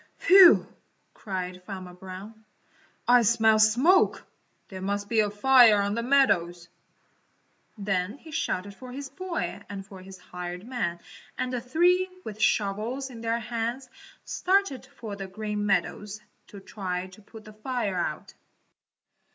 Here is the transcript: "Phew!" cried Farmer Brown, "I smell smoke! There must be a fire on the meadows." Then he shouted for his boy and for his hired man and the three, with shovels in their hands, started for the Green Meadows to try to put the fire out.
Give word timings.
"Phew!" 0.17 0.65
cried 1.13 1.61
Farmer 1.63 1.93
Brown, 1.93 2.43
"I 3.07 3.21
smell 3.21 3.59
smoke! 3.59 4.25
There 4.69 4.81
must 4.81 5.07
be 5.07 5.19
a 5.19 5.29
fire 5.29 5.79
on 5.79 5.93
the 5.93 6.01
meadows." 6.01 6.69
Then 7.77 8.17
he 8.17 8.31
shouted 8.31 8.73
for 8.73 8.91
his 8.91 9.11
boy 9.11 9.61
and 9.69 9.85
for 9.85 10.01
his 10.01 10.17
hired 10.17 10.65
man 10.67 11.01
and 11.37 11.53
the 11.53 11.61
three, 11.61 12.09
with 12.23 12.41
shovels 12.41 13.11
in 13.11 13.21
their 13.21 13.37
hands, 13.39 13.91
started 14.25 14.87
for 14.87 15.15
the 15.15 15.27
Green 15.27 15.67
Meadows 15.67 16.19
to 16.47 16.59
try 16.59 17.05
to 17.05 17.21
put 17.21 17.43
the 17.45 17.53
fire 17.53 17.95
out. 17.99 18.33